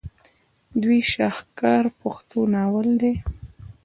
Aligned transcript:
د 0.71 0.73
دوي 0.81 0.99
شاهکار 1.11 1.83
پښتو 1.99 2.39
ناول 2.53 2.89
دے 3.01 3.13